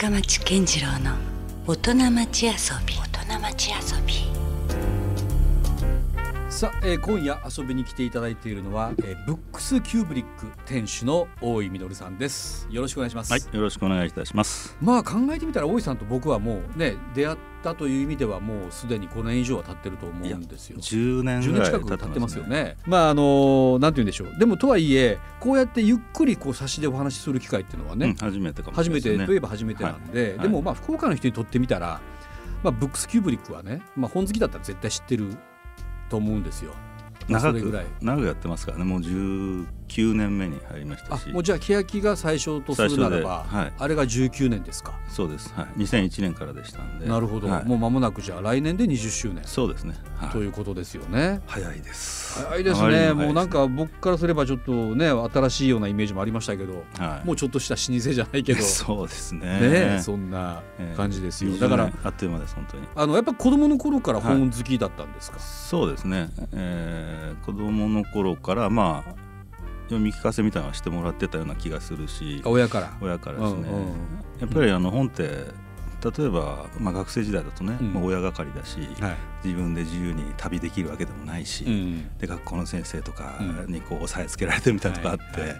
[0.00, 1.16] 深町健次郎の
[1.66, 2.52] 大人町遊
[2.86, 2.94] び。
[2.94, 4.14] 大人町遊び。
[6.48, 12.68] さあ、えー今夜遊びに来ていただいているのは、えーブックスキューブリック店主の大井実さんです。
[12.70, 14.76] よろしくお願いします、はい、よろしくお願いいたします。
[14.80, 22.48] まあ考えてみたら大井さんと僕はもうね出会ったという意味ではもうすでに5年以上は経ってると思うんですよ10年10ぐらい年近く経ってますよね。
[22.48, 22.76] ね。
[22.86, 24.38] まああのなんて言うんでしょう。
[24.38, 29.18] でもとはいえこうやってゆっくりこう差しでお話しする機会っていうのはね、うん、初めてかもし初めれないですね。
[29.20, 32.00] てといえば初めてなんで、はいでもまあ福岡の人にとってみたら、
[32.62, 35.36] まあブックスキューブリックはね、まあ本好きだったら絶対知ってる
[36.08, 36.72] と思うんですよ。
[37.28, 37.86] まあ長くそれぐらい。
[38.00, 41.26] 長くやってますからね、もう19年目に入りましたし。
[41.28, 44.98] あもうじゃあ欅が最初とするならば、はいあれが19年ですか。
[45.08, 45.52] そうです。
[45.54, 47.06] はい、2001年からでしたんで。
[47.06, 49.94] なるほど、はいもう間もなくじゃあ来年で20周年そうですね。
[50.16, 51.40] はいということですよね。
[51.46, 52.42] 早いです。
[52.42, 53.12] 早いですあまりにね。
[53.12, 58.62] もうなんか僕からすればちょっとね新しいようなイメージもありましたけど、はい、もうちょっとした老舗じゃないけど。
[58.64, 59.40] そうですね。
[59.40, 59.58] ね
[59.96, 60.62] えそんな
[60.96, 62.86] 感じですよ、ええだから20年あっという間です本当に。
[62.94, 66.30] あのやっぱ子供の頃から本好きだったんですか、そうですね。
[66.52, 69.14] えー、子供の頃からまあ
[69.84, 72.42] 読み聞かせみたいなのはしてもらってたような気がするし。
[72.44, 72.96] 親から？
[73.00, 73.86] 親からですね、うんうん。
[74.40, 75.46] やっぱりあの本って
[76.16, 77.94] 例えば、まあ、学生時代だとね、うん。
[77.94, 83.72] まあ親係だし、はい、自分で自由に旅できるわけでもないし、うんで学校の先生とかうん。
[83.72, 85.58] にこう押さえつけられてみたいなとかあって、はいはい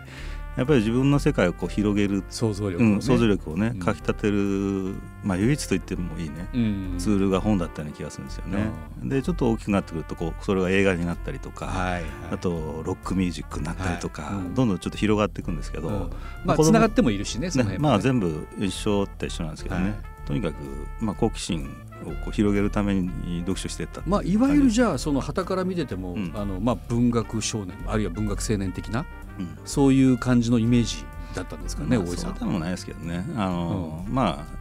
[0.59, 3.79] やっぱり自分の世界をこう広げる、想像力をね、うん、想像力をねうん。
[3.79, 6.95] かきたてる、まあ、唯一と言ってもいいね、うん。
[6.99, 8.71] ツールが本だったような気がするんですよね。
[9.05, 14.35] でちょっと大きくなってくるとこうそれが映画になったりとか、はいはい、あとロックミュージックになったりとか、はい。
[14.35, 14.55] うん。
[14.55, 16.11] どんどんちょっと広がっていくんですけど、うん。
[16.45, 17.77] まあつながってもいるしねねね。
[17.79, 19.95] まあ全部一緒って一緒なんですけどね、はい。
[20.27, 20.55] とにかく、
[20.99, 21.71] まあ、好奇心
[22.05, 26.33] をこう広げるために読書していったまあいわゆるじゃ、ゃあその旗から見てても、うん。
[26.35, 29.28] あのまあ文学少年あるいは文学青年的なうん
[29.65, 32.37] そういう感じのイメージだったんですかね、まあ大井さん。
[32.37, 33.25] そうでもないですけどね。
[33.37, 34.59] あの、まあ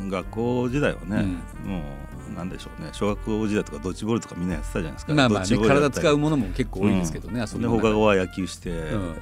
[0.00, 1.24] うん学校時代はね、
[1.64, 1.82] も
[2.30, 2.90] うなんでしょうね。
[2.92, 5.14] 小学校時代とかドッジボールとかみんなやってたじゃないですか。
[5.14, 8.70] まあまあ体使うものも結構多いですけどね、で放課後は野球して、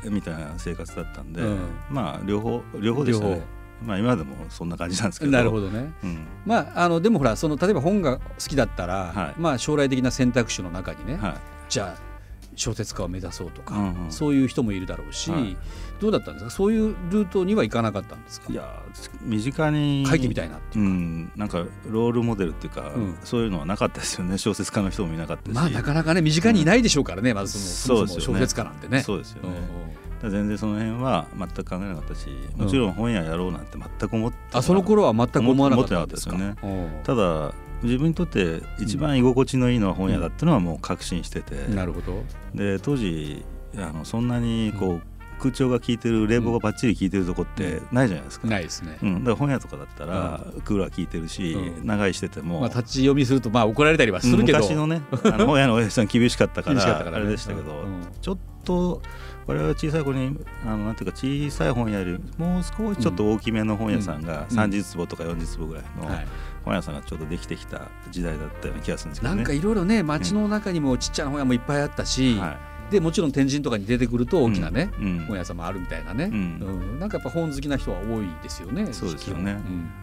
[0.04, 1.58] うみたいな生活だったんで、うん。
[1.90, 3.42] まあ両方両方でしたね。
[3.84, 5.32] まあ今でもそんな感じなんですけど。
[5.32, 5.92] なるほどね。
[6.02, 6.26] うん。
[6.44, 9.40] まああのでもほらその例えば本が好きだったら、はい。
[9.40, 11.34] まあ将来的な選択肢の中にね、はい。
[11.68, 12.06] じゃあ
[12.56, 14.10] 小説家を目指そうとか、うんうん。
[14.10, 15.56] そういう人もいるだろうし、はい。
[16.00, 16.50] どうだったんですか？
[16.50, 18.52] そういうルートには行かなかったんですか？
[18.52, 18.82] いや
[19.22, 23.18] 身近に書いてみたいなっていううか、ん、なんかロールモデルっていうか、うん。
[23.22, 24.38] そういうのはなかったですよね。
[24.38, 25.54] 小説家の人もいなかったし。
[25.54, 29.02] まあなかなかね身近にいないでしょうからね、まずそもそも小説家なんてね。
[29.02, 29.52] そうですよね、う
[29.92, 36.34] ん全然その辺は全く考えなかったしもちろん本屋やろうなんて全く思ってあその頃は全く思わなかったんですか？
[36.34, 37.02] 思ってうん。
[37.04, 37.52] ただ
[37.82, 42.22] 自分にとって一番居心地のいいのは本屋だっていうのはもう確信してて、なるほど。
[42.54, 43.44] で当時
[43.76, 45.02] あのそんなにこう、
[45.38, 48.98] 空調が効いてる冷房がバッチリ効いてるとこってないじゃないですか、ないですね。
[49.02, 51.86] うん、だから本屋とかだったらクーラー効いてるし、うん。
[51.86, 54.58] 長居してても、まあ立ち読みするとまあ怒られたりはするけど。
[54.58, 57.18] 昔のねあの本屋のおやじさん厳しかったか厳しかったからね。
[57.18, 58.02] らあれでしたけど、うん。
[58.20, 59.02] ちょっと
[59.46, 64.58] 我々小さい頃にあのなんていうか小さい本屋よりもう少しちょっと大きめの本屋さんがうん。
[64.58, 66.26] 30坪とか40坪ぐらいのはい
[66.66, 69.36] 本屋さんがちょっとできてきた時代だったような気がするんですけどね。
[69.36, 72.58] なんかいろいろね街の中にもちっちゃな本屋もいっぱいあったし、は
[72.90, 75.18] でもちろん天神とかに出てくると大きなね、いうん。
[75.26, 76.32] 本屋さんもあるみたいなね、うん。
[76.32, 77.00] うん。
[77.00, 78.92] なんかやっぱ本好きな人は多いですよね。
[78.92, 79.56] そうですよね。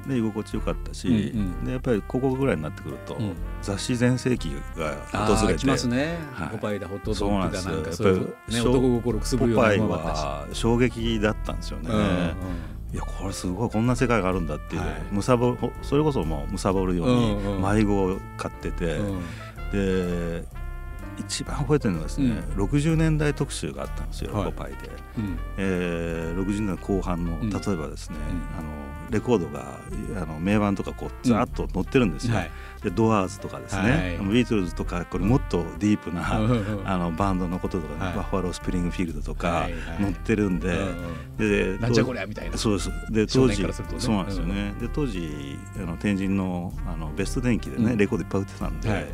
[0.06, 1.20] 基で居心地よかったし、うんう
[1.64, 1.66] ん。
[1.66, 3.18] でやっぱりここぐらいになってくると、
[3.62, 5.56] 雑誌全盛期があ訪れて。
[5.56, 6.50] ー来ますね、はい。
[6.50, 10.20] ポパイだホットドッグだなんかそういう、ね、男心くすぶるようなものがあったし。
[10.20, 11.90] は衝撃だったんですよね。
[11.90, 12.34] うんうん
[12.94, 15.02] いやこれすごいこんな世界があるんだっていう、はい。
[15.12, 17.62] むさぼそれこそもうむさぼるようにうんうん。
[17.62, 19.22] 毎号買ってて、うん。
[19.72, 20.44] で
[21.18, 24.46] 一番覚えてるのはですね、60年代特集があったんですよ、はい。
[24.46, 24.78] ポパイで、
[25.18, 25.40] うん。
[25.58, 27.50] えー、60年代後半のうん。
[27.50, 28.60] 例えばですね、うん。
[28.60, 29.80] あのレコードが
[30.22, 32.52] あの名盤とかこうザーッと載ってるんですよ、はい。
[32.84, 34.34] でドアーズとかですね、はい。
[34.34, 36.52] ビートルズとかこれもっとディープな、うん。
[36.52, 36.88] うん。
[36.88, 38.16] あのバンドのこととかね、はい。
[38.16, 39.68] バッファロー・スプリングフィールドとか
[40.00, 42.58] 載ってるんで、うんでなんじゃこりゃみたいな。
[42.58, 47.98] そうですで少当時ねそうなんですよね、で当時あの天神のあのベスト電機でね、うん。
[47.98, 49.06] レコードいっぱい売ってたんで、はい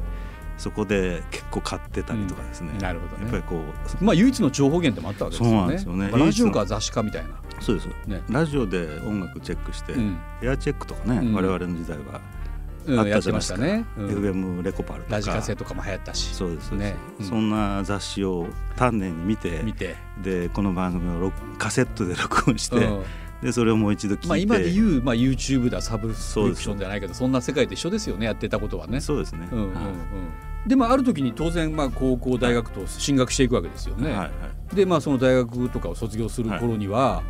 [0.60, 2.78] そこで結構買ってたりとかですね、うん。
[2.80, 3.24] なるほどね。
[3.24, 3.64] やっぱりこ
[4.02, 5.58] うまあ唯一の情報源でもあったわけですよね。
[5.58, 6.10] そうなんですよね。
[6.12, 7.30] まあラジオか雑誌かみたいな、
[7.62, 7.88] そうです。
[8.06, 8.22] ね。
[8.30, 10.18] ラジオで音楽チェックして、うん。
[10.44, 11.34] エアチェックとかね、うん。
[11.34, 12.22] 我々の時代は
[12.86, 14.60] うんあったやってましじゃないですか、たね、うん。
[14.60, 15.16] FM レコパルとか。
[15.16, 16.36] ラジカセとかも流行ったし。
[16.36, 16.96] そうですね。
[17.20, 17.26] うん。
[17.26, 23.04] そんな雑誌を丹念に見て見て、でこの番組を録カセットで録音して、うん。
[23.42, 28.26] でそれをもう一度聞いて、まあ、今で言う、まあ、YouTube だサブスクリプションじゃないけどそんな世界と一緒ですよね。
[28.26, 29.00] やってたことはね。
[29.00, 29.76] そうですね、うんうんうん。
[29.76, 29.86] はい
[30.68, 34.10] でまあある時に当然まあ高校大学と進学していくわけですよね。
[34.10, 34.26] はいは
[34.72, 34.76] い。
[34.76, 37.24] でまあその大学とかを卒業する頃には、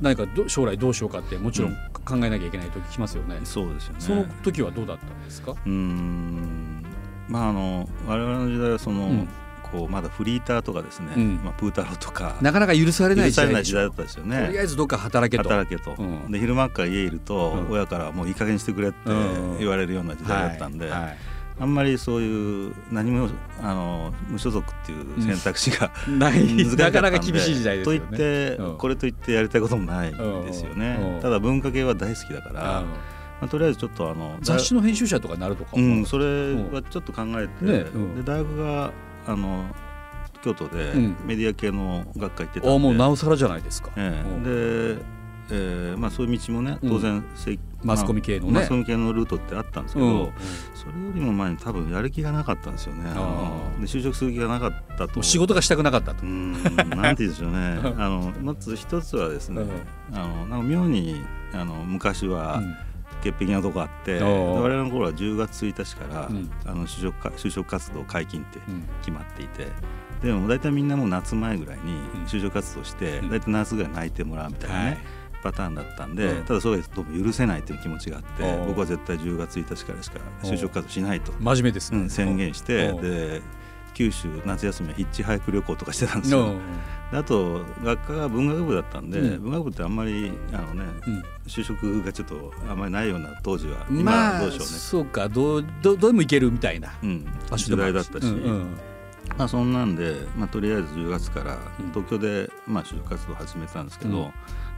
[0.00, 1.72] 何かど将来どうしようかってもちろん
[2.04, 4.00] 考えなきゃいけない時きますよね、そうですよね。
[4.00, 5.52] その時はどうだったんですか？
[5.52, 6.84] うーん。
[7.28, 9.28] まああの我々の時代はその、うん。
[9.70, 11.40] こうまだフリーターとかですね、うん。
[11.44, 12.36] まあ、プータローとか。
[12.40, 15.48] なかなか許されない時代だったですよとねりあえずどっか働けと。
[15.48, 16.32] 働けと、うん。
[16.32, 17.70] で昼間から家いると、うん。
[17.70, 19.58] 親からもういい加減にしてくれってうん。
[19.60, 21.02] 言われるような時代だったんで、はい。
[21.02, 21.16] はい
[21.60, 23.28] あんまりそういう何も
[23.62, 26.40] あの無所属っていう選択肢が、 ない。
[26.56, 26.82] 難しかったんで。
[26.84, 28.00] なかなか厳しい時代ですよね。
[28.00, 28.76] と言って、うん。
[28.78, 30.16] これといってやりたいこともないん
[30.46, 32.84] ですよね、うんただ文化系は大好きだから、ま
[33.42, 38.16] あ、とりあえずちょっとあの雑誌の編集者とかになるとかうもん、それはちょっと考えて、ねうん。
[38.16, 38.92] で大学が
[39.26, 39.66] あの
[40.42, 41.16] 京都でうん。
[41.26, 43.90] メディア系の学科行ってたんで、あもうなおさらじゃないですか。
[43.96, 44.42] えうん。
[44.42, 45.20] えで、
[45.50, 48.52] えーまあ、そういう道もね当然、せいマスコミ系のね。
[48.52, 50.32] マスコミ系のルートってあったんですけど、うん。
[50.74, 53.04] それよりも前に多分やる気がなかったんですよね。
[53.04, 55.22] で就職する気がなかったと。
[55.22, 56.24] 仕事がしたくなかったと。
[56.24, 56.26] う。
[56.26, 56.52] ん。
[56.52, 57.80] なんて言うんでしょうね。
[57.98, 60.18] あのまず一つはですね、うん。
[60.18, 61.22] あのなんか妙に
[61.54, 62.62] あの昔は
[63.22, 66.50] 潔癖なとこあって、我々の頃は10月1日から、うん。
[66.66, 69.68] あの就職か就職活動解禁ってうん決まっていて
[70.22, 72.24] でも大体みんなもう夏前ぐらいにうん。
[72.24, 73.30] 就職活動して、うん。
[73.30, 74.98] 大体夏ぐらい泣いてもらうみたいなね、はい
[75.42, 76.44] パターンだったんで、うん。
[76.44, 81.98] ただそれがどうも許せないという気持ちがあって僕は絶対10月1日からしか就職活動しないと、真面目ですね。
[82.00, 83.42] うん宣言してうんで
[83.92, 86.54] 九州夏休みはヒッチハイク旅行とかしてたんですよ。
[87.12, 89.42] あと学科が文学部だったんで、うん。
[89.42, 91.24] 文学部ってあんまりあのねうん。
[91.46, 94.64] 就職がちょっとあんまりないような当時は今まあはどうでしょうね。
[94.66, 97.26] そうかどうどうどうでもいけるみたいなうん、
[97.56, 98.76] 時代だったし、うんうん。
[99.36, 101.90] まあ、そんなんで、まあ、とりあえず10月からうん。
[101.90, 104.32] 東京で、まあ、就職活動を始めたんですけど、うん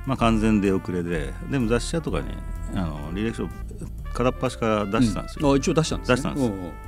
[0.06, 2.26] まあ、完全出遅れででも雑誌社とかに
[2.75, 3.49] あの履歴書
[4.12, 5.49] 片っ端から出したんですよ。
[5.49, 6.14] うんあ一応出したんですね。
[6.16, 6.40] 出したんで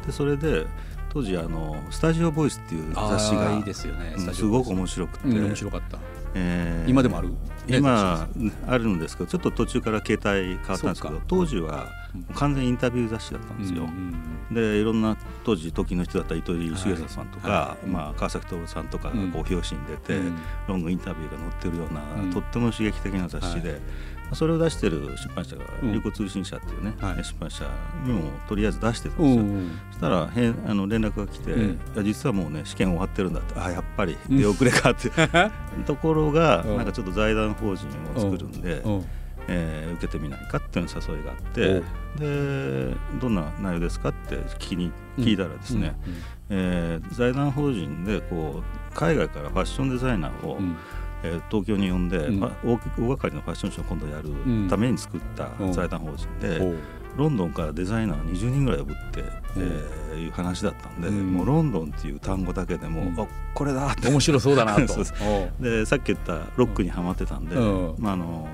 [0.02, 0.66] すでそれで
[1.11, 4.14] 当時あのスタジオボイスっていう雑誌がいいですよね。
[4.16, 5.99] うんすごく面白くて、うん面白かった。
[6.34, 7.28] えー今でもある？
[7.69, 8.28] 今
[8.66, 11.87] あるんですけどちょっと途中から携帯変わったんですけど当時は
[12.34, 13.84] 完全インタビュー雑誌だったんですよ。
[13.84, 17.87] うんうんでいろんな当時時の人だった糸井重里さんとか、はい。
[17.87, 20.37] まあ、川崎徹さんとかが表紙に出て、うん。
[20.69, 22.31] ロングインタビューが載ってるような、うん。
[22.32, 23.81] とっても刺激的な雑誌で、はい。
[24.34, 25.93] それを出してる出版社がうん。
[25.93, 27.25] 流行通信社っていうね、はい。
[27.25, 27.64] 出版社
[28.05, 29.43] にもとりあえず出してたんうですよ。
[29.44, 31.70] んそしたらへんあの連絡が来て、うん。
[31.72, 35.10] いや実はもうね試験終わってるんだってあやっぱり出遅れかって、
[35.87, 36.76] ところが、うん。
[36.76, 39.05] なんかちょっと財団法人を作るんで、うん
[39.49, 41.82] えー受けてみないかっていうの誘いがあって
[42.19, 45.94] でどんな内容ですかって聞きに聞いたらですね、
[46.50, 50.76] えー財団法人でこう海外からファッションデザイナーを、うん。
[51.23, 52.38] えー東京に呼んで、うん。
[52.38, 55.73] ファ大大掛かりのファッションショーを今度やるために作ったうん。
[55.73, 56.76] 財団法人で、
[57.17, 59.25] ロンドンからデザイナー20人ぐらい呼ぶって、う。
[59.25, 61.32] んえーいう話だったんで、うん。
[61.32, 63.20] もうロンドンっていう単語だけでも、うん。
[63.20, 64.08] あこれだって。
[64.08, 64.94] 面白そうだなと。
[65.61, 67.94] でさっき言ったロックにはまってたんで、うん。
[67.99, 68.49] まああの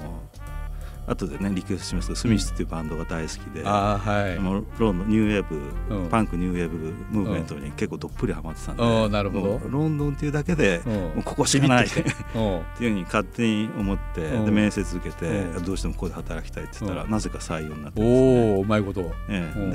[1.11, 3.65] 後でねリクエストしますけど、スミスっていうバンドが大好きで。
[3.65, 4.39] はい。
[4.39, 5.49] もうロンドンニューウェー
[5.89, 6.09] ブ、うん。
[6.09, 6.77] パンクニューウェーブ
[7.11, 9.61] ムーブメントに結構どっぷりハマってたんで、あーなるほど。
[9.69, 10.93] ロンドンっていうだけで、うん。
[10.93, 14.45] もうここしかないっていうふうに勝手に思って、うん。
[14.45, 15.65] で面接受けて、うん。
[15.65, 17.11] どうしてもここで働きたいって言ったら、うん。
[17.11, 18.56] なぜか採用になってですね。
[18.56, 19.01] おおうまいこと。
[19.29, 19.61] ええ。
[19.61, 19.71] うん。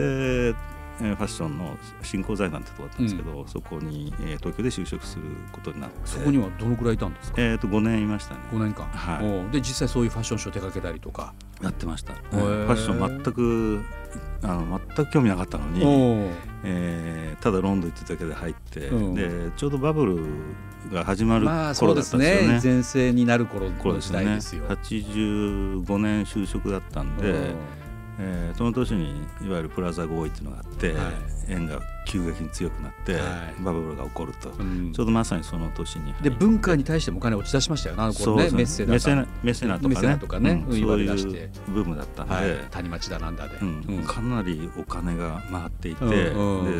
[0.54, 0.56] で、
[1.02, 7.42] えーファッションの新興財団ってとこだったんですけど、そこに、えー東京で就職することになってそこにはどのくらいいたんですか？
[7.42, 8.86] えー、と5年いましたね5年間。
[8.86, 11.34] はいで実際そういうファッションショー手掛けたりとか。
[11.62, 13.82] やってました、へフーァッション全く
[14.44, 15.82] あの全く興味なかったのに、
[16.66, 20.18] えーただロンドン行ってただけで入って、うんでちょうどバブル
[20.94, 22.54] が始まる頃だったんすですよね。
[22.56, 22.60] ね。
[22.60, 24.64] 全盛になる頃の時頃ですよね代ですよ。
[24.68, 27.54] 85年就職だったんで、
[28.20, 31.14] えーその年にいわゆるプラザ合意っていうのがあって、はい。
[31.50, 33.64] 円が急激に強くなって、はい。
[33.64, 34.94] バブルが起こると、うん。
[34.94, 38.04] ちょうどまさにその年にで文化に対してもお金を落ち出しましたよね。
[38.04, 40.18] あの頃ねそうメッセメセナメセナとかね。
[40.18, 40.64] とかね。
[40.68, 40.80] うん。
[40.80, 43.86] そういうブームだったんで、はい、谷町だなんだで、うん。
[43.88, 44.04] うん。
[44.04, 46.32] かなりお金が回っていて、で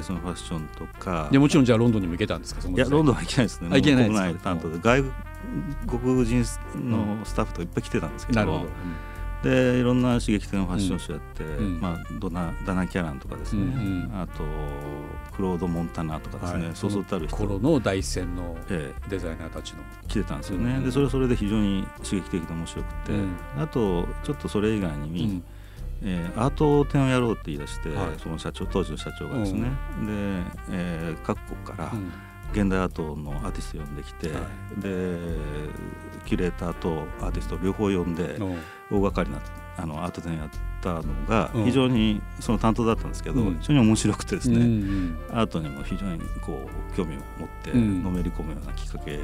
[0.04, 1.28] そのファッションとか。
[1.32, 3.70] でもちろんじゃあロンドンにも行けたんですかいやロンドンンは行けないですね。
[3.72, 4.80] あ行けない国内担当で。
[4.80, 5.04] 外
[5.88, 6.44] 国人
[6.76, 8.70] のスタッフとかいっぱい来てたんですけど,、なるほど、
[9.46, 11.22] でいろんな刺激的なファッションショーやっ
[11.58, 11.80] て、ん。
[11.80, 13.74] まあ、ドナダナ・キャランとかですね、うんう
[14.08, 14.22] ん。
[14.22, 14.44] あと
[15.36, 16.76] クロード・モンタナとかですね、はい。
[16.76, 17.38] そうそうたる人。
[17.38, 20.84] 頃の第一線のえデザイナーたちの、え来てたんですよね、うん。
[20.84, 23.36] でそれはそれで非常に刺激的で面白くて、うん。
[23.58, 25.44] あとちょっとそれ以外うに、ん。
[26.02, 28.08] えーアート展をやろうって言い出して、はい。
[28.18, 29.68] その社長当時の社長がですね、で、
[30.72, 32.12] えー各国からうん
[32.52, 34.42] 現代アートのアーティスト呼んできて、は
[34.78, 35.18] で
[36.26, 38.56] キュレーターとアーティスト両方呼んでの
[38.92, 39.42] 大掛かりな
[39.78, 40.50] あのアート展やっ
[40.82, 41.62] たのがう。
[41.62, 43.58] ん非常にその担当だったんですけど、うん。
[43.60, 48.04] 非常に面白くてですね、うんアートにも非常にこう興味を持ってうん。
[48.04, 49.24] のめり込むようなきっかけだ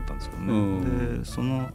[0.00, 0.56] たんですけどね、う。
[0.56, 1.70] んでその、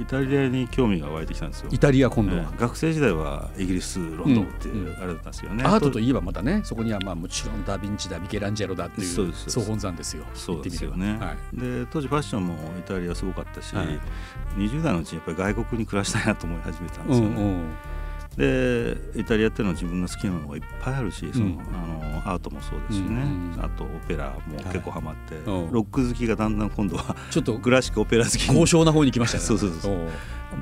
[0.00, 1.70] イタリアに興味が湧いてきたんですよ。
[1.72, 10.24] イタリア今度は、えー学生時代はイギリスロンドンってあれだったんですよね、アートといえばまたねそこにはまあもちろんダ・ヴィンチだミケランジェロだっていうそうです総本山ですよ。
[10.34, 11.18] そうですよね。
[11.18, 11.34] は。
[11.54, 11.60] い。
[11.60, 14.00] で当時ファッションもイタリアすごかったし、はい。
[14.56, 17.64] 20代のうちにやっぱり外国に暮らしたいなと思い始めたんでうすよね、んうん
[18.36, 28.54] でイタリアっていうのは自分の好きなものがいっぱいあるしその、うんあのアートもそうですしね、うんうんあとオペラも結構ハマって、うんロック好きがだんだん今度はちょっとクラシックオペラ好きに。
[28.54, 29.44] 高尚な方に来ましたね。
[29.46, 30.08] そうそうそう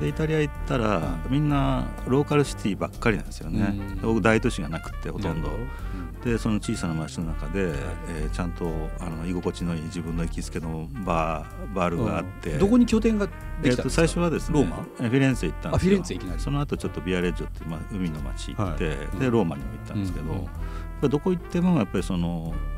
[0.05, 4.01] でイタリア行ったら、みんなローカルシティばっかりなんですよね、うん。
[4.03, 5.49] 僕大都市がなくってほとんど。
[6.23, 7.75] でその小さな町の中で、
[8.09, 12.59] えーちゃんとあの居心地のいい自分の行きつけのバーバールがあって、うん。
[12.61, 14.07] どこに拠点がえーとできたんですか？
[14.07, 14.87] 最初はですねローマ？
[15.01, 16.41] えフィレンツェ行ったんですフィレンツェいきなり。
[16.41, 18.99] その後ちょっとビアレッジョってまあ、海の町行って、はい。
[19.21, 22.74] でローマにも行ったんですけど、どこ行ってもやっぱりそのい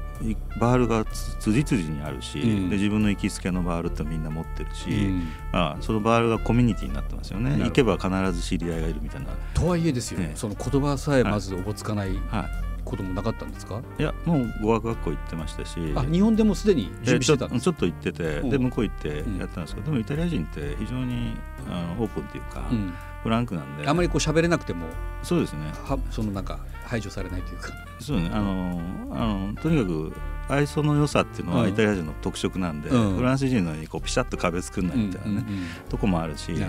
[0.58, 2.70] バールがつ辻々にあるし、うん。
[2.70, 5.28] で自分の行きつけのバールってみんな持ってるし、うん。
[5.52, 7.62] まあ、そのバールがコミュニティになってますよね。
[7.62, 10.30] 行けば必ず知り合いがいるみたいな、とはいえですよ、え。
[10.32, 12.48] えその言葉さえまずおぼつかないは
[12.84, 15.76] こともなかったんですか、い、いやもう語学学校行ってましたし。
[15.96, 18.44] あ日本でもすでに準備してたんですえーちょっと行ってて、う。
[18.46, 19.38] んで向こう行ってうん。
[19.38, 21.34] やったんですけど、でもイタリア人って非常に
[21.68, 22.94] あのオープンっていうか、うん。
[23.22, 23.88] フランクなんで。
[23.88, 24.86] あまりこう喋れなくても
[25.22, 25.72] そうですね。
[25.84, 27.70] はそのなんか排除されないというか。
[28.00, 28.30] そうね。
[28.32, 30.12] あのあのとにかく
[30.48, 31.58] 愛想の良さっていうのうん。
[31.62, 33.16] はイタリア人の特色なんで、うん。
[33.16, 36.64] フランス人のようにこうピシャッと壁作んないみたいなね、うんうんうんとこもあるしで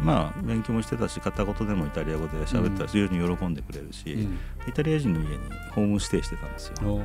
[0.00, 4.38] まあ勉強もしてたし片言でもイタリア語で喋ったら非常に喜んでくれるし、うん。
[4.68, 5.38] イタリア人の家に
[5.74, 7.00] ホームステイしてたんですよ。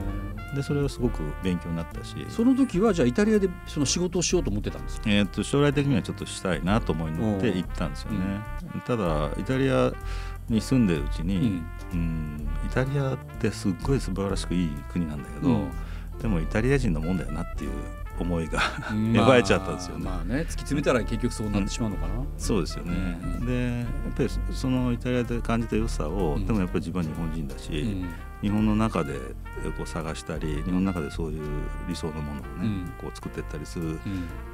[0.55, 2.15] でそれはすごく勉強になったし。
[2.29, 5.03] その時はじゃあイタリアでその仕事をしようと思ってたんですか？
[5.07, 8.41] えー、と将来的にはちょっとしたいなと思って行ったんですよね、
[8.85, 9.93] ただイタリア
[10.49, 11.61] に住んでるうちに、
[11.93, 15.71] うん、イタリアってすっごい素晴らしくいい国なんだけど、うん。
[16.21, 17.71] でもイタリア人のもんだよなっていう
[18.19, 18.59] 思いが
[18.91, 19.11] うん。
[19.13, 20.05] 芽生えちゃったんですよね。
[20.05, 23.45] まあね突き詰めたら結局そうなってしまうのかな、そうですよね、うん。
[23.45, 26.45] でやっぱりそのイタリアで感じた良さを、うん。
[26.45, 28.09] でもやっぱり自分は日本人だし、うん
[28.43, 29.13] 日本の中で
[29.77, 31.41] こう探したり日本の中でそういう
[31.87, 32.93] 理想のものをね、うん。
[33.01, 33.99] こう作っていったりする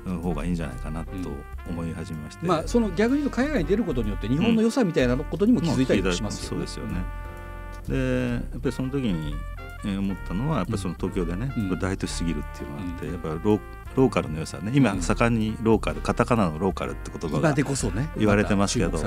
[0.05, 0.19] うん。
[0.21, 1.11] 方がいいんじゃないかなと
[1.67, 7.03] 思い始めまして、まあその逆に言うと海外に出ることによって日本の良さみたいなことにも気づいたりもしますよそうですよね。
[7.87, 9.35] でやっぱりその時に
[9.85, 11.79] えー思ったのはやっぱりその東京でね、うん。
[11.79, 13.13] 大都市すぎるっていうのがあって、うん。
[13.13, 13.59] やっぱりロー
[13.95, 14.71] ローカルの良さね。
[14.73, 15.01] 今うん。
[15.01, 18.09] 盛んにローカルカタカナのローカルって言葉が今でこそね。
[18.17, 18.97] 言われてますけど。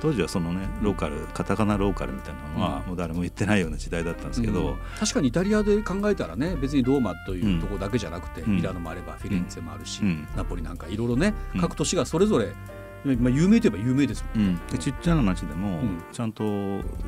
[0.00, 2.88] 当時はそのねローカルカタカナローカルみたいなのはうん。
[2.88, 4.76] もう誰も言ってないような時代だったんですけど、うん。
[4.98, 8.56] 確かにイタリアで考えたらね別にローマというところだけじゃなくて、うん。
[8.56, 10.26] ミラノもあればフィレンツェもあるし、うん。
[10.36, 11.60] ナポリなんかいろいろねうん。
[11.60, 12.52] 各都市がそれぞれ、
[13.04, 14.44] まあ、有名といえば有名ですもん。
[14.46, 14.66] うん。
[14.66, 16.02] でちっちゃな町でもうん。
[16.12, 16.44] ちゃんと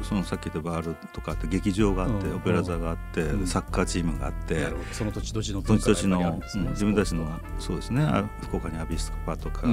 [0.03, 2.37] そのさっき言ったバールとかって劇場があって、うん。
[2.37, 3.47] オペラ座があって、うん。
[3.47, 8.03] サッカーチームがあって、その土地土地の土地文化がやっぱりあるの自分たちのそうですね。
[8.03, 9.67] あ福岡にアビスパとか、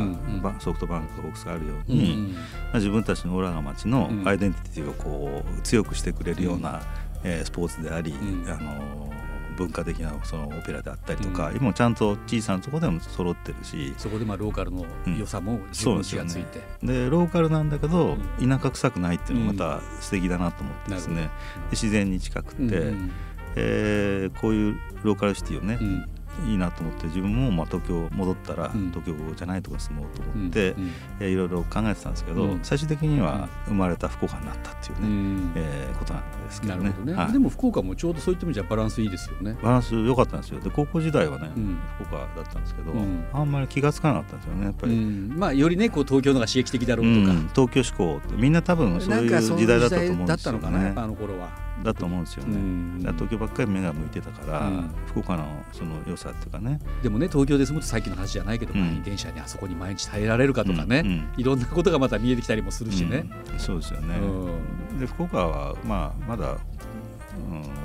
[0.60, 2.36] ソフトバンクホークスがあるようとかに、
[2.74, 4.28] 自分たちのオラが町のうん。
[4.28, 6.82] アイデンティティをこう強くしてくれるような、
[7.24, 8.50] えースポーツであり、うん。
[8.50, 9.19] あのー
[9.60, 11.58] 文化的なそのオペラであったりとか、うん。
[11.58, 15.84] 今もちゃんと小さなところでも揃ってるしそこでまあローカルの良さも気
[16.16, 21.32] がついて、でローカルなんだけど、田舎臭くないっていうのがまた素敵だなと思ってですね、なるで
[21.72, 23.12] 自然に近くて、うん。
[23.56, 26.06] えーこういうローカルシティをね、うん
[26.48, 28.90] いいなと思って自分もまあ東京戻ったらうん。
[28.92, 30.76] 東京じゃないところに住もうとうん思って、
[31.22, 32.60] ういろいろ考えてたんですけど、うん。
[32.64, 35.52] 最終的には生まれた福岡になったっていううね、ん。
[35.56, 36.94] えーことなんですけどね。
[37.06, 37.32] ね、はい。
[37.34, 39.58] でも福岡もちょうどそういった意味じゃバランスいいですよね。
[39.62, 40.60] バランス良かったんですよ。
[40.60, 41.78] で高校時代はね、うん。
[41.98, 43.26] 福岡だったんですけど、うん。
[43.34, 45.34] あんまり気が付かなかったんですよねやっぱり、うん。
[45.38, 47.50] まあよりねこう東京の方が刺激的だろううとか、ん。
[47.54, 51.69] 東京志向ってみんな多分そういう時代だったと思うんだっですよたのかなやっねぱあの頃は。
[51.84, 54.92] だと思うんですよね、東京ばっかり目が向いてたから、うん。
[55.08, 56.80] 福岡のその良さっていうかね。
[57.02, 59.02] でもね東京で住むとさっきの話じゃないけど、うん。
[59.04, 63.26] 電車にあそこに毎日耐えられるかとかね、うんうんいろんなことがまた見えてきたりもするしね。
[63.54, 65.00] うんそうですよね、うん。
[65.00, 66.58] で福岡はまあまだ、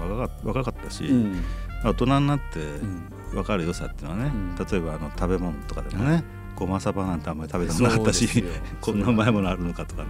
[0.02, 1.42] うん、若かったし、うん。
[1.84, 3.02] 大人になってうん。
[3.32, 4.66] 分かる良さっていうのはね、うん。
[4.66, 6.22] 例えばあの食べ物とかでもね、は
[6.56, 8.44] ごまさばなんてあんまり食べたことなかったし
[8.80, 10.08] こんなうまいものあるのかとかね、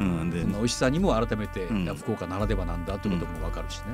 [0.00, 0.20] うん。
[0.20, 1.94] うんで美味しさにも改めて、うん。
[1.94, 3.84] 福岡ならではなんだということも分かるしね。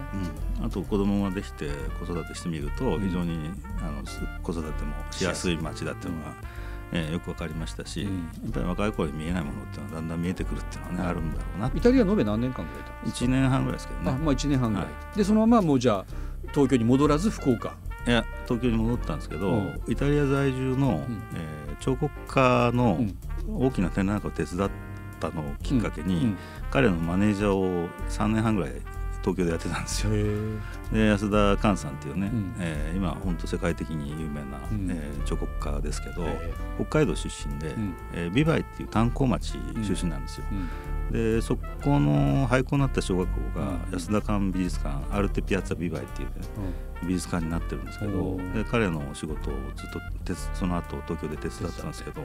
[0.60, 0.66] うん。
[0.66, 3.00] あと子供ができて子育てしてみるとうん。
[3.02, 6.34] 非常に、あのす子育てもしやすい街だっていうのが、
[6.92, 8.16] えーよく分かりましたし、うん。
[8.44, 10.22] やっぱり若い頃に見えないものっていうのはだんだん。
[10.22, 14.10] 見えてくるっていうのはねあるんだろうなイタリア延べ何年間ぐらいいたんですか？1年半ぐらいですけどね。
[14.10, 16.04] あまあ1年半ぐらい、はでそのままもうじゃあ
[16.52, 17.74] 東京に戻らず福岡？
[18.06, 19.80] いや東京に戻ったんですけど、うん。
[19.88, 21.22] イタリア在住の、ん。
[21.34, 23.18] えー彫刻家のうん。
[23.48, 24.70] 大きな展覧会を手伝っ
[25.18, 26.36] たのをきっかけに、うん
[26.70, 28.72] 彼のマネージャーを3年半ぐらい
[29.22, 30.12] 東京でやってたんですよ。
[30.12, 30.24] へ
[30.92, 32.54] で安田寛さんっていうね、うん。
[32.58, 34.90] えー今本当世界的に有名な、うん。
[34.90, 36.52] えー彫刻家ですけど、え。
[36.76, 37.94] 北海道出身で、うん。
[38.12, 40.44] えー美唄っていう炭鉱町出身なんですよ。
[40.52, 41.12] うん。
[41.12, 43.92] でそこの廃校になった小学校がうん。
[43.92, 46.34] 安田館美術館アルテ・ピアッツァ・ビバイっていう、ね、
[47.02, 52.22] 美術館になってるんですけどで彼の仕事をずっとその後東京で手伝ってたんですけど、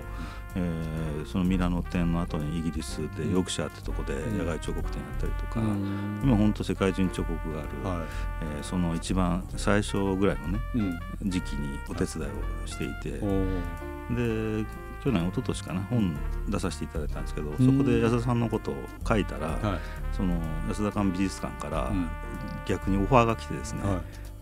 [0.55, 4.37] えーそのミラノ店の後にイギリスでヨークシャーってとこでうん。
[4.39, 6.19] 野外彫刻展やったりとか、うん。
[6.23, 8.05] 今本当世界中に彫刻がある、は
[8.57, 10.83] えーその一番最初ぐらいのねいう
[11.25, 11.29] ん。
[11.29, 12.25] 時期にお手伝い
[12.63, 13.19] をしていて、
[14.09, 14.65] で
[15.03, 16.15] 去年一昨年かな本
[16.49, 17.53] 出させていただいたんですけど、ん。
[17.53, 18.75] そこで安田さんのことを
[19.07, 19.79] 書いたら、はい。
[20.15, 22.09] その安田館美術館からうん。
[22.65, 24.01] 逆にオファーが来てですね、は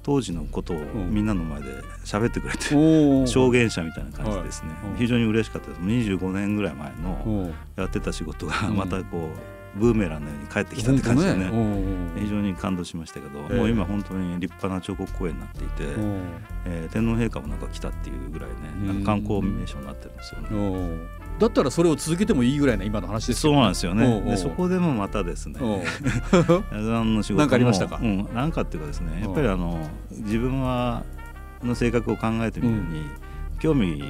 [0.09, 1.13] 当時のことをん。
[1.13, 1.67] みんなの前で
[2.03, 5.81] 喋ってくれて、証言者みたいな感じでですね、非常に嬉しかったです。
[5.81, 8.75] 25年ぐらい前のやってた仕事がうん。
[8.75, 9.29] またこ
[9.75, 11.51] うブーメランのように帰ってきたって感じでね。
[12.17, 13.55] 非常に感動しましたけど、ええ。
[13.57, 15.83] もう今本当に立派な彫刻公園になっていて、
[16.65, 20.47] えー天皇陛下もなんか来たっていうぐらいね観光名所になってるんですよね。
[21.39, 24.21] だったらそれを続けてもいいぐらいな今の話ですそうよなんですよね。
[24.21, 27.39] でそこでもまたですねおー安田さんの仕事も。
[27.39, 27.99] なんかありましたか？
[28.01, 31.03] うん、なんかっていうかですねやっぱりあの自分は
[31.63, 33.03] の性格を考えてみるに、
[33.59, 34.01] 興味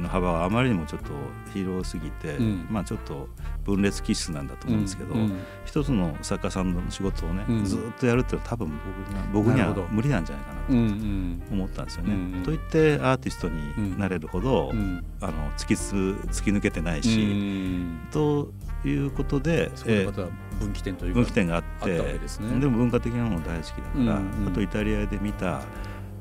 [0.00, 1.10] の幅はあまりにもちょっと
[1.52, 2.66] 広すぎて、うん。
[2.70, 3.28] まあちょっと
[3.64, 7.64] 分裂気質なんだと思うんですけど、うん一つの作家さんの仕事をね、うん。
[7.64, 11.42] ずっとやるっていうのは多分僕に僕には無理なんじゃないかなとうんうん。
[11.52, 12.14] 思ったんですよね。
[12.14, 15.04] うんといってアーティストになれるほど、うん。
[15.20, 18.52] あの突きつ突き抜けてないし、うんと
[18.84, 20.22] いうことで、そこでまた
[20.60, 22.60] 分岐点というか分岐点があっあてですね。
[22.60, 24.06] でも文化的なもの大好きだから、うん
[24.42, 24.48] うん。
[24.48, 25.62] あとイタリアで見た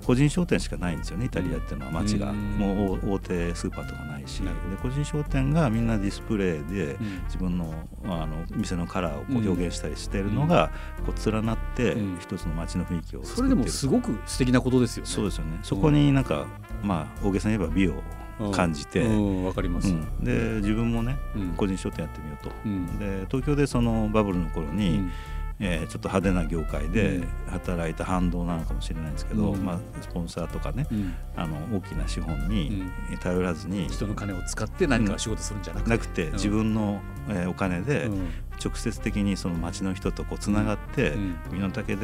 [0.06, 2.58] 個人商店しかないんですよねイタリアっていうのは街が、うん。
[2.58, 4.42] もう大大手スーパーとかないし。
[4.42, 4.50] で
[4.82, 7.24] 個人商店がみんなディスプレイでうん。
[7.26, 7.74] 自分の
[8.06, 9.48] あの店のカラーをこううん。
[9.48, 10.72] 表現したりしてるのが
[11.06, 12.18] こう連なってうん。
[12.20, 15.10] 一つの街の雰囲気を作っているそれでもすごく素敵なことですよね。
[15.10, 15.60] そうですよね。
[15.64, 16.46] そこになんか、
[16.82, 18.04] まあ大げさに言えば美を
[18.52, 19.44] 感じて、ううん。
[19.44, 19.94] んわかります。
[20.22, 20.32] で
[20.62, 21.50] 自分もねうん。
[21.56, 22.52] 個人商店やってみようと。
[22.66, 23.00] うん。
[23.00, 25.12] で東京でそのバブルの頃に、うん
[25.60, 27.28] えーちょっと派手な業界でうん。
[27.52, 29.64] 働いた反動なのかもしれないんですけど、うん。
[29.64, 31.14] まあ、スポンサーとかねうん。
[31.36, 32.84] あの大きな資本に
[33.22, 35.90] 頼らずに、人の金を使って何か仕事するんじゃなくて。
[35.92, 38.28] なくて自分の、えーお金でうん。
[38.64, 41.36] 直接的にその町の人とこうつながって、うん。
[41.52, 42.00] 身の丈で、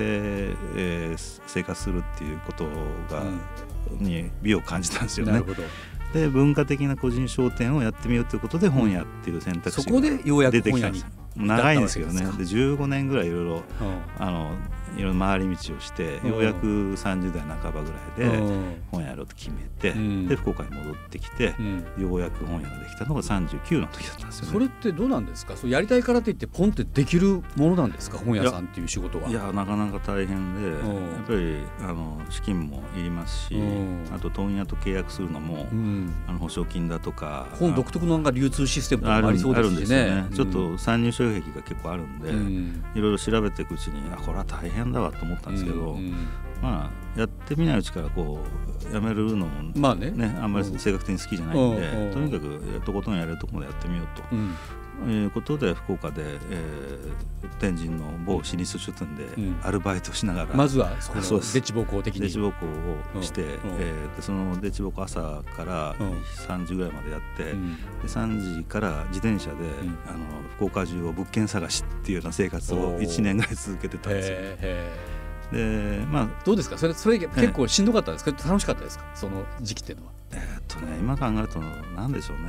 [0.76, 3.24] えー生活するっていうことが、
[4.00, 5.32] に美を感じたんですよね。
[5.34, 5.44] なる。
[5.46, 5.64] ほど。
[6.14, 10.02] で文化的な個人商店をやってみようということで本屋っていう選択肢が
[10.50, 12.22] 出てきたんですよ長いんですけどね。
[12.22, 13.64] で15年ぐらいいろいろう
[14.18, 14.52] あの
[14.98, 16.30] いろいろ回り道をしてうん。
[16.32, 18.82] ようやく30代半ばぐらいでん。
[18.92, 20.28] 本やろうと決めて、うん。
[20.28, 21.84] で福岡に戻ってきてう、ん。
[22.02, 24.52] ようやく本屋ができたのが39の時だったんですよね。
[24.54, 25.56] それってどうなんですか？
[25.56, 28.18] そうやりたいからといってポンってできるものなんですか？
[28.18, 29.30] 本屋さんっていう仕事は。
[29.30, 30.74] いやなかなか大変で、ん。
[30.74, 30.78] や
[31.22, 34.08] っぱりあの資金もいりますし、うん。
[34.12, 36.12] あと問屋と契約するのも、うん。
[36.28, 40.00] あの保証金だとか本独特のなんか流通システムとかあるもありそうあるんですしね。
[40.00, 42.84] ですよね、ちょっうんと参入障壁が結構あるんで、うん。
[42.96, 46.14] いろいろ調べていくうちにあこれは大変だわと思ったんですけど、うん
[46.62, 48.40] まあやってみないうちからこ
[48.92, 50.12] うやめるのもまあね。
[50.12, 50.80] ね、あんまりうん。
[50.80, 54.24] 性格的に好きじゃないんで、うんうんとにかくとことんやれるところまでやってみようと。
[54.32, 54.56] うん
[55.08, 59.60] いうことで福岡で、えー天神の某老舗書店でうん。
[59.64, 62.22] アルバイトしながら、まずはそのデッチ暴行的に。
[62.22, 62.66] デチボコ
[63.18, 63.50] をして、うん。
[63.80, 66.12] えーでそのデチボコ朝からうん。
[66.22, 67.76] 3時ぐらいまでやって、うん。
[67.76, 69.98] で3時から自転車で、ん。
[70.08, 70.20] あの
[70.56, 73.04] 福岡中を物件探しっていうような生活をおー。
[73.04, 74.38] 1年ぐらい続けてたんですよ。
[75.52, 76.78] でまあどうですか？
[76.78, 78.32] それそれ結構しんどかったですか？
[78.48, 79.06] 楽しかったですか？
[79.16, 80.12] その時期っていうのは。
[80.32, 81.60] えーっとね今考えると
[81.96, 82.44] 何でしょうね、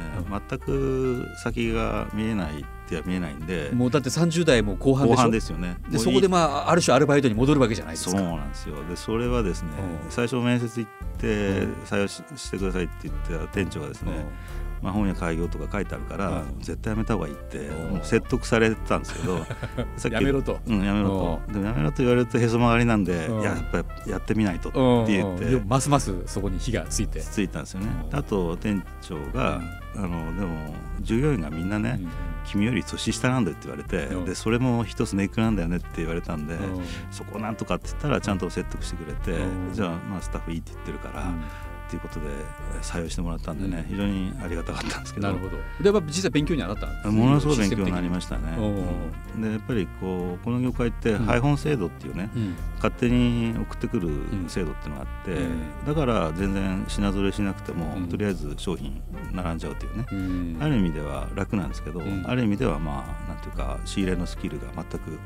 [0.49, 3.71] 全く先が見えないっては見えないんで。
[3.73, 5.79] もうだって30代も後半後半ですよね。
[5.89, 8.85] でそこでままあある種アルバイトに戻るわけじゃないですそうかなんですよ。
[8.87, 9.71] でそれはですね
[10.05, 10.11] うん。
[10.11, 14.13] 最初面接行ってうん採用ししてくださいって言った店長がですね、
[14.83, 19.39] まあ、本屋開業とか書いてあるから、うん絶対やめた方がいいってうんもう説得されてたんですけど
[19.97, 20.59] さっきやめろと。
[20.67, 21.53] うん、やめろと。
[21.53, 23.41] でもやめろと言われるとへそ曲がりなんで、うん。
[23.41, 25.07] いややっぱりやってみないとってうん。
[25.07, 27.21] 言って、ますますそこに火がついて。
[27.21, 27.87] ついたんですよね。
[28.11, 28.19] うん。
[28.19, 29.61] あと店長が、
[29.97, 32.01] あのでも従業員がみんなね、
[32.45, 34.25] 君より年下なんだよって言われて、うん。
[34.25, 36.85] でそれも一つネックなんだよねって言われたんで、うん。
[37.11, 39.75] そこをなんとかって言ったらちゃんと説得してくれて、うん。
[39.75, 41.43] じゃあまあスタッフいいって言ってるから、うん
[41.91, 42.27] っていうことで
[42.83, 43.97] 採用してもらったんでね、うん。
[43.97, 45.27] 非常にありがたかったんですけど。
[45.27, 45.57] なるほど。
[45.81, 48.57] でやっぱ実際勉強にはなったものすごい勉強になりましたね。
[48.57, 49.43] うん。
[49.43, 51.27] でやっぱりこうこの業界ってうん。
[51.27, 52.55] 配本制度っていうね、うん。
[52.77, 54.09] 勝手に送ってくる
[54.47, 55.87] 制度っていうのがあって、うん。
[55.87, 58.09] だから全然品揃えしなくても、うん。
[58.09, 60.59] とりあえず商品並んじゃうっていうね、うん。
[60.61, 62.25] ある意味では楽なんですけど、うん。
[62.25, 65.19] ある意味ではまあなんていうか仕入れのスキルが全く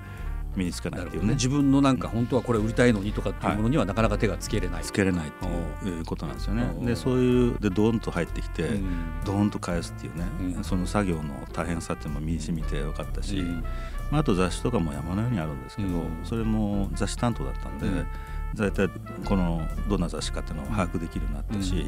[0.57, 1.35] 身につかないっていうね。
[1.35, 5.47] 自分のなんか本当はこれ売りたいのにとかっていうものにはなかなか手がつけれない、つけれないって
[5.88, 6.05] いう。
[6.05, 6.87] ことなんですよね。
[6.87, 8.85] でそういうでドーンと入ってきて、うん、
[9.25, 10.25] ドーンと返すっていうね、
[10.57, 13.64] うん、その作業の大変さっていうのも身にしみて分かったし、うん、
[14.11, 15.88] まあ、あと雑誌とかも山のようにあるんですけど、
[16.25, 17.87] それも雑誌担当だったんで。
[18.55, 18.88] 大体
[19.25, 21.87] このどんな雑誌かっていうのを把握できるようになったし、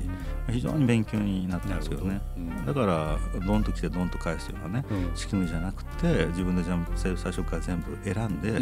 [0.49, 6.63] うん、非常に勉強になったんですけどね、うん、だからドンと来てドンと返すようなね、うん、仕組みじゃなくて自分で
[6.97, 8.53] 最初から全部選んで、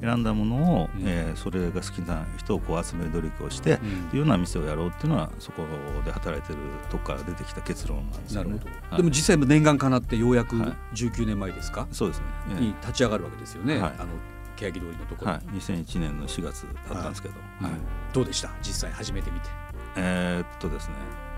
[0.00, 5.64] 選んだものを、えー、それが好きな人をこう集める努力をして、っていうような店をやろうっていうのはそこ
[6.04, 6.58] で働いてる
[6.90, 8.60] とこから出てきた結論なんですよね。
[8.90, 10.56] はい、でも実際念願かなってようやく
[10.94, 13.78] 19年前ですか、はい、そうですね、に立ち上がるわけですよね。
[13.78, 14.08] はい、あの
[14.58, 17.72] 欅通りのところ、はい、2001年の4月だったんですけど、はい、
[18.12, 18.50] どうでした？
[18.62, 19.48] 実際始めてみて。
[19.96, 20.94] えー、っとですね。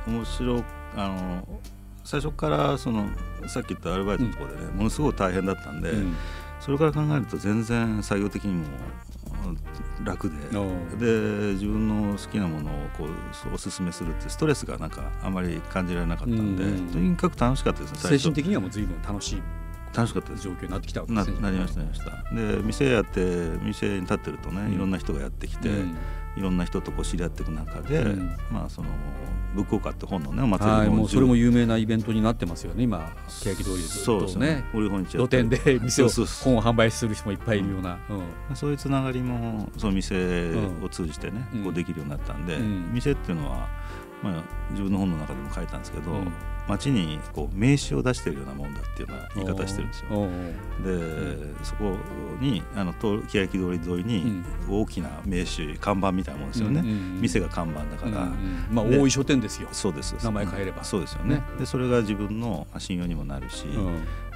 [0.07, 0.65] 面白
[0.97, 1.61] あの
[2.05, 3.09] 最初からその
[3.47, 6.17] さっき言ったアルバイトのところでね、うん、ものすごく大変だったんで、うん、
[6.59, 8.67] それから考えると全然作業的にも
[10.05, 10.37] 楽で
[10.99, 19.43] で自分の好きなものをこうおすすめするってストレスがなんかあまり感じられなかったんで、うん、とにかく楽しかったですね精神的にはもう随分楽しい
[19.95, 21.41] 楽しかったです状況になってきたわけですね。
[21.41, 22.35] なりましたなりました。
[22.35, 23.21] で店やって
[23.63, 25.97] 店に立ってるとね、うん、いろんな人がやってきて、うん、
[26.37, 28.89] いろんな人とこう知り合っていく中で、うん、まあその
[29.55, 34.29] ブックオカって本のねお祭りも,、もうそれも有名なイベントになってますよね今欅通りでずっとね。
[34.29, 34.65] そうね
[35.09, 37.99] 露店で店を本を販売する人もいっぱいいるような、
[38.55, 42.59] そういうつながりもその店を通じてね、こうできるようになったんで、
[42.93, 43.69] 店っていうのは
[44.23, 46.33] まあ、自分の本の中でも書いたんですけど、うん、
[46.69, 50.09] 街にこう名刺を出してるようなもんだっていうような言い方してるんですよ。
[50.85, 51.97] で、うん、そこ
[52.39, 59.69] にあの欅通り沿いに大きな名刺看板みたいなもんですよね、うんうんうん、店が看板だから、うんうん、まあ大井書店ですよ。
[59.73, 60.85] そうです名前変えれば。
[60.85, 63.65] そうですよね、ね、でそれが自分の信用にもなるし、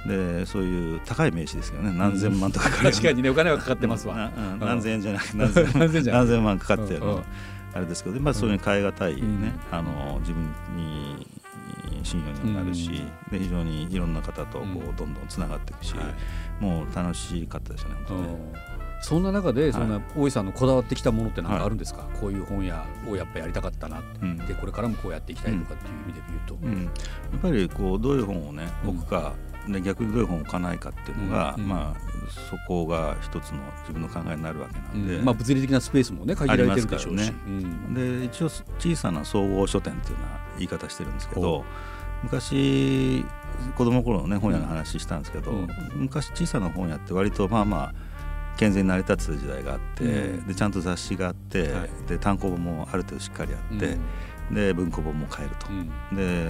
[0.07, 1.95] でそういう高い名刺ですけどね。
[1.95, 6.57] 何千万とかかかる、確かにねお金はかかってますわ、何千円じゃなくて何千万。
[6.57, 7.01] かかってる、
[7.75, 10.43] あれですけど、まあ、そういう変え難いね、うん、あの自分
[10.75, 11.27] に
[12.03, 15.93] 信用にもなるし、で非常にいろんな方とこうどんどんつながっていくし、
[16.59, 18.75] もう楽しかったですね本当ね。
[19.01, 26.73] そんな中でそんな大井さんのこだわってきたものって何かあるんですか、はい、こういう本屋をやっぱりやりたかったなって、うん、でこれからもこうやっていきたいとかっていう意味で言うと、うん。
[26.73, 26.89] うん、や
[27.37, 29.33] っぱりこうどういう本をね置くか、
[29.67, 37.33] で逆にどういう本を置かないかっていうのが、まあそこが一つの自分の考えになるわけなんで、まあ、物理的なスペースもね限られてるでしょうし、ね。
[37.93, 41.63] で一応小さな総合書店っていうような言い方してるんですけど
[42.23, 43.23] 昔
[43.75, 45.51] 子供の頃のね本屋の話したんですけど、
[45.95, 47.93] 昔小さな本屋って割とまあまあ
[48.57, 50.03] 健全に成り立つ時代があって、
[50.47, 53.97] でちゃんと雑誌があって、はい、で単行本もある程度しっかりあって、
[54.51, 55.67] で文庫本も買えると、
[56.15, 56.47] で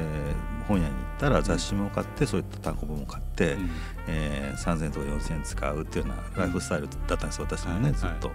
[0.67, 3.69] 本屋に行ったら雑誌も買って、そういった単行本も買って、うん、
[4.07, 8.31] えー、3,000とか4,000使うっていうようなライフスタイルだったんです私もね、ずっと。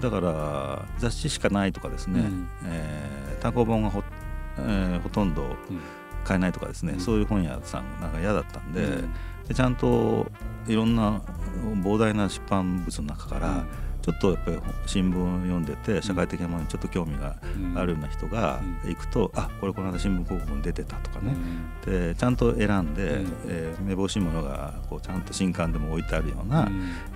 [0.00, 4.02] だから雑誌しかないとかですね、うん、えー、単行本がほ,、
[4.58, 5.56] えー、ほとんど
[6.24, 9.14] 買えないとかですね、うん、そういう本屋さんなんか嫌だったんでうん、
[9.48, 10.26] でちゃんと
[10.66, 11.20] いろんな
[11.82, 13.64] 膨大な出版物の中から、
[14.04, 17.36] ちょっとやっぱり新聞を読んでて社会的なものにちょっと興味が
[17.74, 21.34] あるような人が行くと、うん、あこれこの間新聞広告に出てたとかね、
[21.86, 26.70] うん、でちゃんと選んで、うん、えー、目ぼしいものがこうちゃんと新刊でも置いてあるような、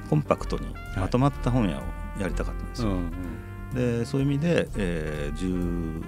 [0.09, 1.83] コンパクトにまとまった本屋を
[2.19, 2.97] やりたかったんですよ。
[3.75, 6.03] でそういう意味で、えー、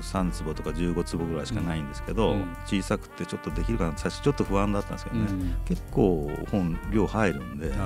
[0.00, 7.78] 13坪とか15坪ぐらいしかないんですけど、うん、小さくてちょっとできるかな最初ちょっと不安だったんですけどね、うん、結構本量入るんで、はい、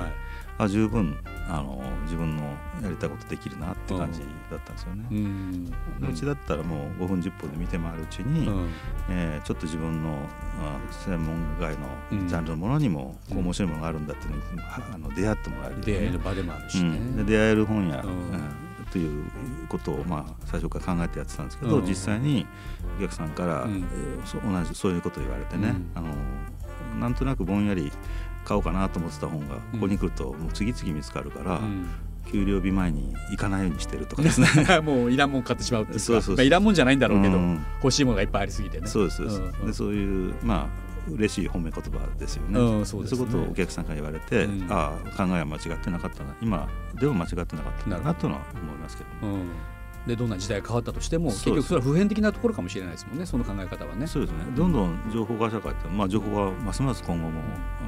[0.57, 2.43] あ十分あの自分の
[2.81, 5.05] やりたいことできるなって感じだったんですよね。
[5.11, 5.73] うん、
[6.09, 8.69] うちだったらもう5分10分で見て回るうちに、うん、
[9.09, 10.17] えー、ちょっと自分の
[11.05, 11.87] 専門外の
[12.27, 14.43] ジャンルのものにもこう面白いものがあるんだっていうのに、
[14.93, 18.65] あの出会ってもらえる、ね、出会える場でもあるし、ね、で出会える本や、うん。
[18.91, 19.25] という
[19.67, 22.47] ことをまあ最初から考えてやってたんですけど、実際に
[22.97, 26.07] お客さんから、うん、えー、同じそういうことを言われてね、あの
[26.99, 27.91] なんとなくぼんやり
[28.45, 31.59] 買おうかなと思ってた本がここに来るともう次々見つかるから、
[32.31, 34.47] 給料日前に行かないようにしてるとかですね。
[34.81, 38.87] もういらんもん買ってしまうっていうそうそうまあ、いらんもんじゃないんだろうけど、うん、欲しいものがいっぱいありすぎてね。
[38.87, 40.67] そうですそうです、うん、でそういうま
[41.09, 46.35] あ嬉しい褒め言葉ですよね、うん、そう、ね、いうことをお客さんから言われて、うん、ああ考えは間違ってなかったな。
[46.41, 46.67] 今
[46.99, 49.43] でも間違ってなかったなとは思いますけど、ね、
[50.05, 54.07] でどんな時代変わったとしても結局それは普遍的なところかもしれないですもんねその考え方はね。
[54.07, 54.39] そうですね。
[54.55, 57.41] どんどん情報化社会って、まあ、情報はますます今後も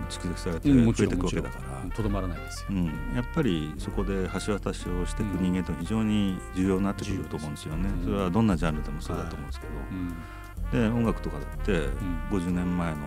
[0.09, 1.95] 蓄積されて増えていくわけだから。
[1.95, 7.89] とどまらないですよ、うん、やっぱりそこで橋渡しをしていく人間と非常に重要になってくると思うんですよね。
[8.03, 9.73] それはどんなジャンルでもそうだと思うんですけど。
[9.73, 10.37] はい
[10.71, 11.87] で音楽とかだって
[12.29, 12.97] 50年前の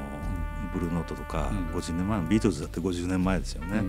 [0.73, 3.83] ブルーノートとか、うん、50年前のビートルズだって50年前ですよね、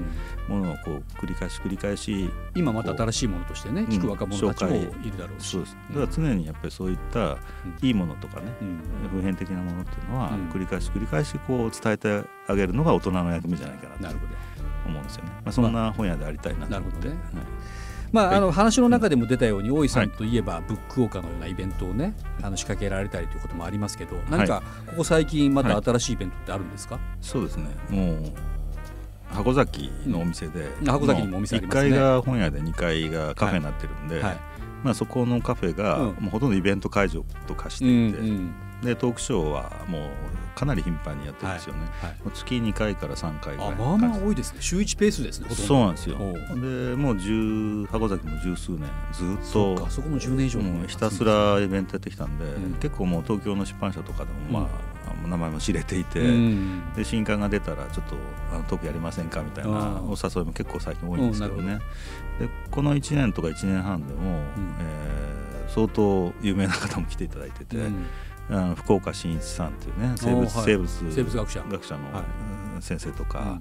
[0.50, 2.30] うん、ものをこう繰り返し繰り返し。
[2.56, 5.78] 今また新しいものとしてね聞く若者たちもいるだろうし、そうです。
[5.90, 7.38] だから常にやっぱりそういった
[7.82, 8.54] いいものとかね、
[9.12, 14.16] 普遍的なものっていうのは繰り返し繰り返しこう伝えてあげるのが大人の役目じゃないかなと
[14.86, 17.10] 思うんですよね、まあ、そんな本屋でありたいなと思って。
[18.12, 27.70] まあまあ、あの話の中でも出たように大井さんといえばブックオーカーのようなイベントをねあの仕掛けられたりということもありますけど何かここ最近また新しいイベントってあるんですか、そうですね。
[27.90, 28.52] もう
[29.34, 31.90] 箱崎のお店で、うん、箱崎にもお店ありますね。
[31.90, 34.24] 1階が本屋で2階がカフェになってるんで、はい。
[34.24, 34.38] はい、
[34.84, 40.02] まあ、そこのカフェが、もうほとんどイベント会場と化していて、うんうんでトークショーはもう
[40.56, 43.76] かなり頻繁にやってるんですよね、はいはい、月2回から3回ぐらい。
[43.76, 44.58] まあまあ多いですね。
[44.60, 46.18] 週1ペースですねそうなんですよ。
[46.18, 48.82] でもう十箱崎も十数年
[49.14, 54.70] ずっとそこも10年以上もひたすらイベントやってきたんで、うん、結構もう東京の出版社とかでもま
[55.08, 58.16] あ、うん、名前も知れていて、うん、で新刊が出たらちょっと
[58.54, 61.80] あのトークやりませんかみたいなお誘いも結構最近多いんですけどね。
[62.40, 67.78] でこの1年とか1年半でも、うん、えー、相当有名な方も来ていただいてて、
[68.52, 71.64] あの福岡伸一さんっていうね生物,、生物生物学者。
[71.70, 72.02] 学者の
[72.82, 73.60] 先生とか、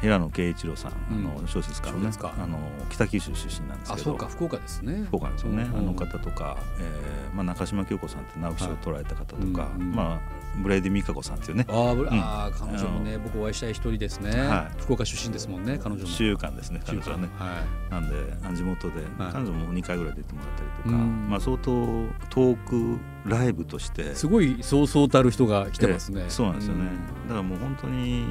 [0.00, 2.58] 平野啓一郎さん、あの小説家の,、ね、あの
[2.90, 4.04] 北九州出身なんですけど。
[4.04, 5.04] そうか福岡ですね。
[5.06, 11.66] 福岡ですよね、あの方とか、えーまあ、中島京子さんって直木賞を取られた方とか、まあブレイディ・ミカコさんっていうね。
[11.68, 16.08] あ、うん、あ彼女もね僕お会いしたい一人ですね、はい、福岡出身ですもんね彼女も。
[16.08, 18.16] 週間ですね彼女はね、はい、なんで
[18.56, 21.64] 地元で、はい、彼女も2回ぐらい出てもらったりとか、まあ、相当
[22.30, 26.90] トークライブとしてすごいそうそうたる人が来てますね、そうなんですよね、
[27.24, 28.24] だからもう本当に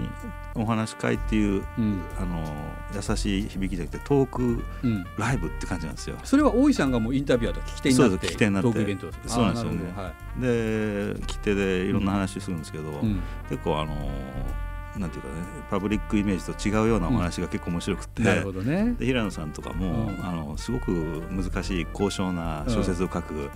[0.56, 2.44] お話し会っていう、うん、あの
[2.94, 4.64] 優しい響きじゃなくてトーク
[5.18, 8.68] ライブって感じなんですよ、それは大井さんがもうインタビュアーと聞き手になって聞き手になって。
[8.70, 13.96] トークイベントそうなんですよね、はい、で聞き手でいろんな話するんですけど、うん、結構あの
[14.98, 15.34] なんていうかね
[15.70, 20.92] パブリックイメージと違うようなお話が結構面白くて、うん、なるほどね、で平野さんとかも、うん、あのすごく
[21.30, 23.50] 難しい高尚な小説を書く、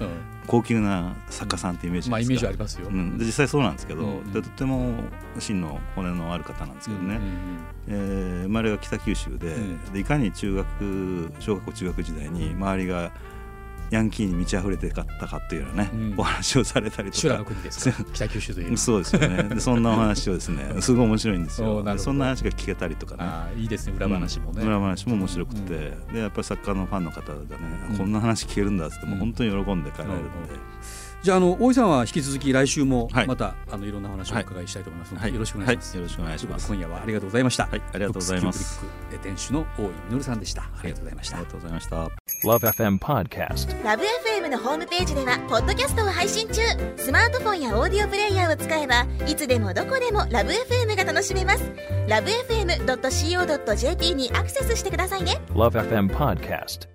[0.47, 4.93] 高級な作家さんってイメージまあイメージありますよ、うん、で実際そうなんですけど、でとても
[5.39, 9.55] 芯の骨のある方なんですけどね、うんえー、生まれが北九州で,、
[9.93, 13.11] でいかに中学小学校中学時代に周りが
[13.91, 17.45] ヤンキーに満ち溢れてかったかっていうようなね、うん、お話をされたりとか。
[18.13, 19.43] 北九州というそうですよね。
[19.43, 21.83] でそんなお話をですね すごい面白いんですよ。
[21.97, 23.19] そんな話が聞けたりとかね。
[23.23, 25.73] あいいですね裏話もね、うん、裏話も面白くて、
[26.07, 27.45] うん、でやっぱり作家のファンの方がね、
[27.97, 31.08] こんな話聞けるんだっつっても本当に喜んで帰られるので。
[31.21, 36.67] じゃああの大井さんは引き続き来週もまた、はい、あのいろんな話をお伺いしたいと思いますので、はい、よろしくお願いします、はい、よろしくお願いします。
[36.67, 37.65] 今夜はありがとうございました。
[37.65, 37.81] はい。
[37.93, 38.81] ありがとうございます。
[39.21, 40.61] 店主の大井実さんでした。
[40.61, 41.35] ありがとうございました。
[41.35, 42.09] ありがとうございました。
[42.45, 46.61] LoveFM Podcast LoveFM のホームページではポッドキャストを配信中。
[46.95, 51.63] スマートフォンやオーディオプレイヤーを使えばいつでもどこでも LoveFM が楽しめます。
[52.07, 55.41] LoveFM.co.jp にアクセスしてくださいね。
[55.49, 56.87] LoveFM Podcast